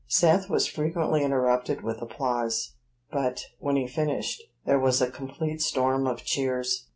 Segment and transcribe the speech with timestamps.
[0.07, 2.73] Seth was frequently interrupted with applause;
[3.11, 6.87] but, when he finished, there was a complete storm of cheers.